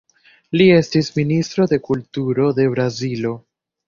Li 0.59 0.65
estis 0.77 1.09
ministro 1.17 1.65
de 1.73 1.79
Kulturo 1.87 2.47
de 2.61 2.65
Brazilo. 2.73 3.35